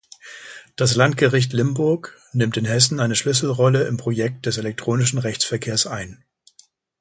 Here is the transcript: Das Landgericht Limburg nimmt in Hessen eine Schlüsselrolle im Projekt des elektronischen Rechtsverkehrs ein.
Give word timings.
Das 0.77 0.95
Landgericht 0.95 1.53
Limburg 1.53 2.19
nimmt 2.33 2.57
in 2.57 2.65
Hessen 2.65 2.99
eine 2.99 3.13
Schlüsselrolle 3.15 3.83
im 3.83 3.97
Projekt 3.97 4.47
des 4.47 4.57
elektronischen 4.57 5.19
Rechtsverkehrs 5.19 5.85
ein. 5.85 6.23